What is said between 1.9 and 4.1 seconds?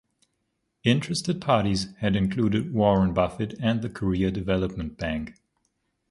had included Warren Buffett and the